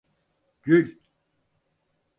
[0.63, 1.01] Gül.